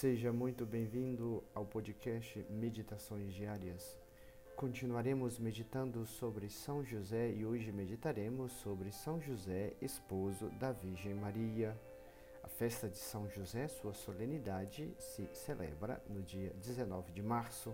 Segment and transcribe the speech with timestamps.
[0.00, 3.98] Seja muito bem-vindo ao podcast Meditações Diárias.
[4.56, 11.78] Continuaremos meditando sobre São José e hoje meditaremos sobre São José, esposo da Virgem Maria.
[12.42, 17.70] A festa de São José, sua solenidade, se celebra no dia 19 de março.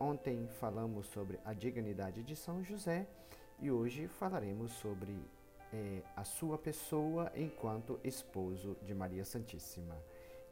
[0.00, 3.06] Ontem falamos sobre a dignidade de São José
[3.60, 5.14] e hoje falaremos sobre
[5.70, 9.94] é, a sua pessoa enquanto esposo de Maria Santíssima.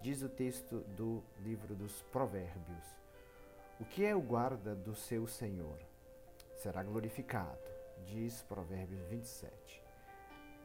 [0.02, 2.84] Diz o texto do livro dos Provérbios:
[3.78, 5.78] O que é o guarda do seu Senhor?
[6.56, 7.70] Será glorificado,
[8.04, 9.80] diz Provérbios 27.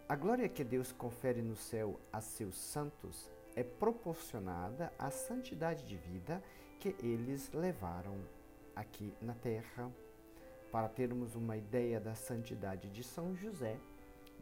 [0.09, 5.97] A glória que Deus confere no céu a seus santos é proporcionada à santidade de
[5.97, 6.41] vida
[6.79, 8.17] que eles levaram
[8.75, 9.91] aqui na terra.
[10.71, 13.77] Para termos uma ideia da santidade de São José,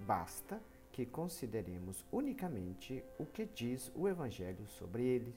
[0.08, 0.58] basta
[0.96, 5.36] que consideremos unicamente o que diz o Evangelho sobre ele.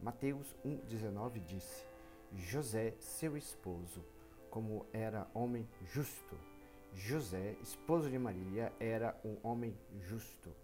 [0.00, 1.84] Mateus 1,19 disse:
[2.36, 4.04] José, seu esposo,
[4.48, 6.38] como era homem justo.
[6.94, 10.54] José, esposo de Maria, era um homem justo.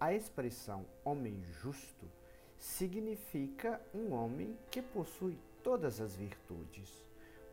[0.00, 2.10] A expressão homem justo
[2.56, 7.04] significa um homem que possui todas as virtudes,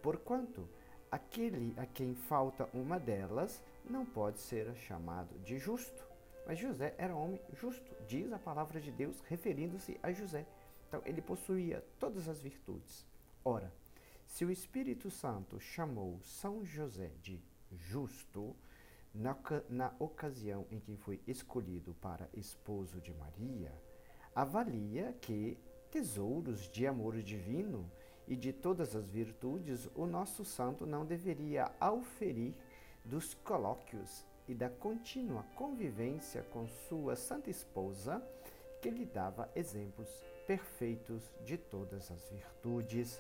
[0.02, 0.66] porquanto
[1.12, 6.06] aquele a quem falta uma delas não pode ser chamado de justo.
[6.46, 10.46] Mas José era homem justo, diz a palavra de Deus, referindo-se a José.
[10.88, 13.06] Então, ele possuía todas as virtudes.
[13.44, 13.74] Ora,
[14.26, 17.42] se o Espírito Santo chamou São José de
[17.72, 18.56] justo,
[19.14, 19.36] na,
[19.70, 23.72] na ocasião em que foi escolhido para esposo de Maria,
[24.36, 25.58] avalia que
[25.90, 27.90] tesouros de amor divino
[28.28, 32.54] e de todas as virtudes o nosso santo não deveria auferir
[33.06, 38.22] dos colóquios e da contínua convivência com sua santa esposa,
[38.82, 40.08] que lhe dava exemplos
[40.46, 43.20] perfeitos de todas as virtudes.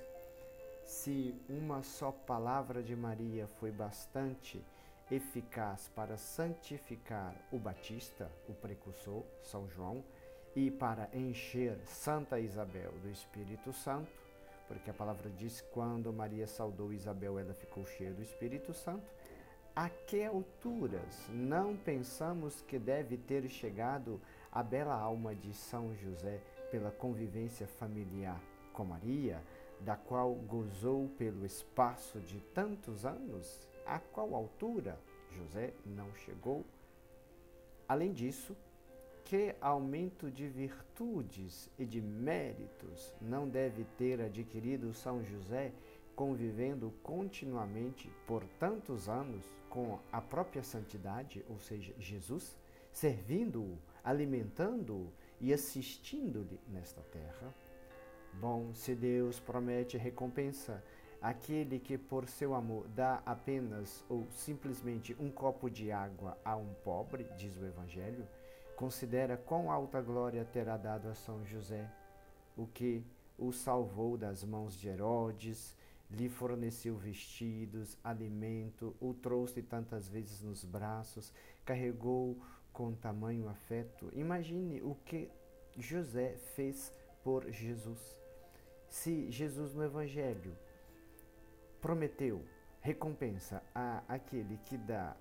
[0.84, 4.64] Se uma só palavra de Maria foi bastante
[5.10, 10.04] eficaz para santificar o Batista, o precursor, São João,
[10.56, 14.10] e para encher Santa Isabel do Espírito Santo,
[14.68, 19.06] porque a palavra diz: quando Maria saudou Isabel, ela ficou cheia do Espírito Santo.
[19.76, 26.40] A que alturas não pensamos que deve ter chegado a bela alma de São José
[26.72, 28.42] pela convivência familiar
[28.72, 29.44] com Maria,
[29.82, 33.68] da qual gozou pelo espaço de tantos anos?
[33.86, 34.98] A qual altura
[35.30, 36.64] José não chegou?
[37.86, 38.56] Além disso,
[39.26, 45.74] que aumento de virtudes e de méritos não deve ter adquirido São José
[46.16, 52.58] convivendo continuamente por tantos anos com a própria santidade, ou seja, Jesus,
[52.92, 55.12] servindo-o, alimentando-o
[55.42, 57.54] e assistindo-lhe nesta terra?
[58.34, 60.84] Bom, se Deus promete recompensa
[61.22, 66.74] aquele que por seu amor dá apenas ou simplesmente um copo de água a um
[66.84, 68.28] pobre, diz o Evangelho,
[68.76, 71.90] Considera quão alta glória terá dado a São José,
[72.58, 73.02] o que
[73.38, 75.74] o salvou das mãos de Herodes,
[76.16, 81.34] lhe forneceu vestidos, alimento, o trouxe tantas vezes nos braços,
[81.66, 82.38] carregou
[82.72, 84.10] com tamanho afeto.
[84.14, 85.30] Imagine o que
[85.78, 86.94] José fez
[87.24, 88.18] por Jesus.
[88.90, 90.58] Se Jesus no Evangelho
[91.82, 92.42] prometeu
[92.80, 95.18] recompensa a aquele que dá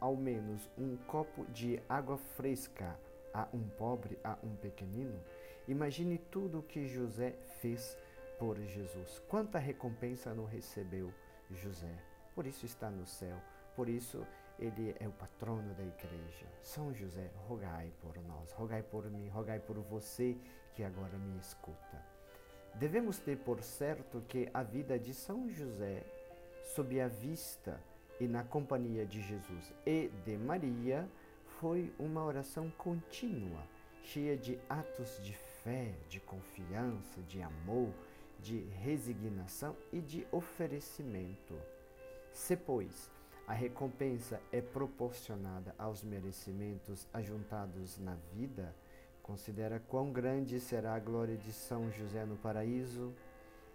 [0.00, 2.98] ao menos um copo de água fresca
[3.32, 5.18] a um pobre, a um pequenino,
[5.66, 7.96] imagine tudo o que José fez
[8.44, 9.22] por Jesus.
[9.26, 11.10] Quanta recompensa não recebeu
[11.50, 11.98] José.
[12.34, 13.38] Por isso está no céu.
[13.74, 14.22] Por isso
[14.58, 16.46] ele é o patrono da igreja.
[16.62, 20.36] São José, rogai por nós, rogai por mim, rogai por você
[20.74, 22.04] que agora me escuta.
[22.74, 26.04] Devemos ter por certo que a vida de São José,
[26.74, 27.80] sob a vista
[28.20, 31.08] e na companhia de Jesus e de Maria,
[31.60, 33.62] foi uma oração contínua,
[34.02, 37.90] cheia de atos de fé, de confiança, de amor,
[38.44, 41.54] de resignação e de oferecimento.
[42.30, 43.10] Se, pois,
[43.46, 48.76] a recompensa é proporcionada aos merecimentos ajuntados na vida,
[49.22, 53.14] considera quão grande será a glória de São José no paraíso,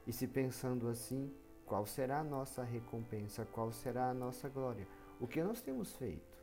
[0.05, 1.33] e se pensando assim,
[1.65, 3.47] qual será a nossa recompensa?
[3.51, 4.87] Qual será a nossa glória?
[5.19, 6.37] O que nós temos feito?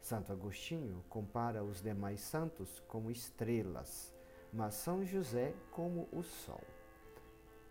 [0.00, 4.14] Santo Agostinho compara os demais santos como estrelas,
[4.50, 6.62] mas São José como o sol.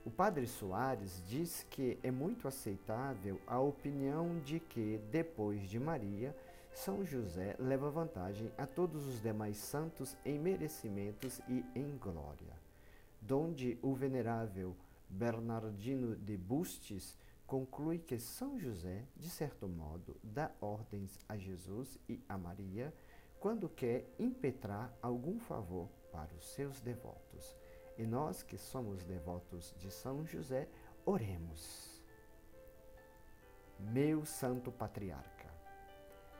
[0.03, 6.35] O padre Soares diz que é muito aceitável a opinião de que, depois de Maria,
[6.73, 12.59] São José leva vantagem a todos os demais santos em merecimentos e em glória.
[13.21, 14.75] donde o venerável
[15.07, 17.15] Bernardino de Bustes
[17.45, 22.93] conclui que São José, de certo modo, dá ordens a Jesus e a Maria
[23.39, 27.55] quando quer impetrar algum favor para os seus devotos.
[27.97, 30.67] E nós que somos devotos de São José,
[31.05, 32.01] oremos.
[33.79, 35.49] Meu Santo Patriarca,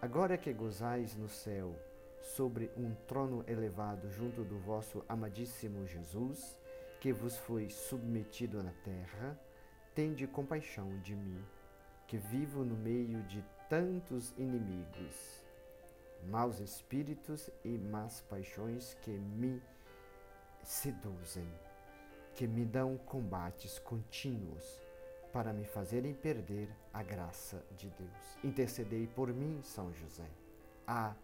[0.01, 1.75] agora que gozais no céu
[2.21, 6.57] sobre um trono elevado junto do vosso amadíssimo Jesus,
[7.00, 9.39] que vos foi submetido na terra,
[9.95, 11.44] tende compaixão de mim,
[12.07, 15.44] que vivo no meio de tantos inimigos,
[16.27, 19.62] maus espíritos e más paixões que me
[20.63, 21.48] seduzem,
[22.36, 24.80] que me dão combates contínuos
[25.31, 28.38] para me fazerem perder a graça de Deus.
[28.44, 30.28] Intercedei por mim, São José.
[30.88, 31.16] Ah,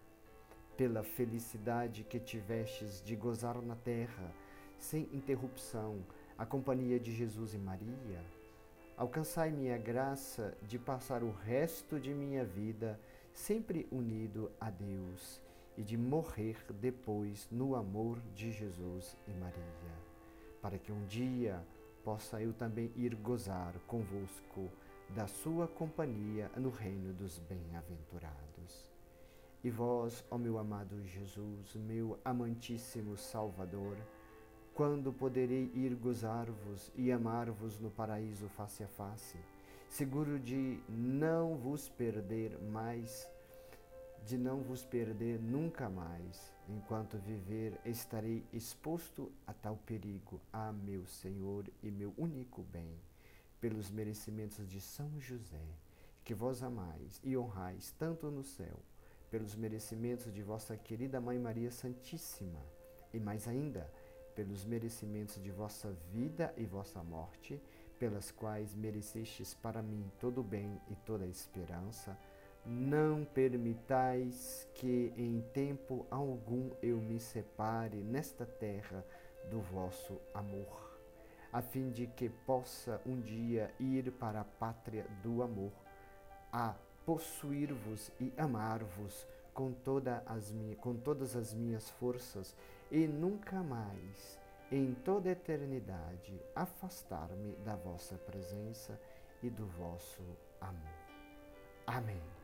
[0.75, 4.31] pela felicidade que tivestes de gozar na terra,
[4.77, 6.05] sem interrupção,
[6.37, 8.23] a companhia de Jesus e Maria,
[8.95, 12.99] alcançai-me a graça de passar o resto de minha vida
[13.33, 15.41] sempre unido a Deus
[15.77, 19.93] e de morrer depois no amor de Jesus e Maria,
[20.61, 21.63] para que um dia
[22.03, 24.69] possa eu também ir gozar convosco
[25.09, 28.91] da sua companhia no reino dos bem-aventurados.
[29.63, 33.97] E vós, ó meu amado Jesus, meu amantíssimo Salvador,
[34.73, 39.37] quando poderei ir gozar-vos e amar-vos no paraíso face a face,
[39.89, 43.27] seguro de não vos perder mais,
[44.25, 46.53] de não vos perder nunca mais.
[46.67, 50.41] Enquanto viver, estarei exposto a tal perigo.
[50.51, 52.93] Ah, meu Senhor e meu único bem,
[53.59, 55.65] pelos merecimentos de São José,
[56.23, 58.79] que vós amais e honrais tanto no céu
[59.29, 62.61] pelos merecimentos de vossa querida Mãe Maria Santíssima,
[63.13, 63.91] e mais ainda,
[64.35, 67.61] pelos merecimentos de vossa vida e vossa morte,
[67.99, 72.17] pelas quais merecestes para mim todo o bem e toda a esperança,
[72.67, 79.05] não permitais que em tempo algum eu me separe nesta terra
[79.49, 80.99] do vosso amor,
[81.51, 85.71] a fim de que possa um dia ir para a pátria do amor,
[86.51, 86.75] a
[87.05, 90.21] possuir-vos e amar-vos com, toda
[90.81, 92.53] com todas as minhas forças
[92.91, 94.37] e nunca mais,
[94.69, 98.99] em toda eternidade, afastar-me da vossa presença
[99.41, 100.21] e do vosso
[100.59, 101.07] amor.
[101.85, 102.36] Amém.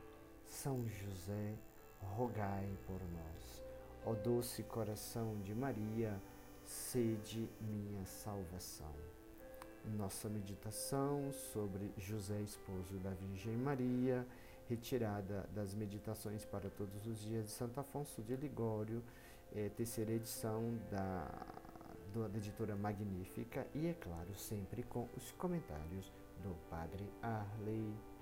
[0.53, 1.55] São José,
[2.15, 3.63] rogai por nós.
[4.05, 6.21] Ó doce coração de Maria,
[6.63, 8.94] sede minha salvação.
[9.97, 14.25] Nossa meditação sobre José, esposo da Virgem Maria
[14.69, 19.03] retirada das Meditações para Todos os Dias de Santo Afonso de Ligório,
[19.53, 21.27] é, terceira edição da,
[22.13, 26.11] da editora Magnífica, e é claro, sempre com os comentários
[26.41, 28.12] do Padre Arley.